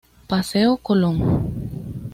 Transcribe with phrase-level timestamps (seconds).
[0.27, 1.15] Paseo Colón.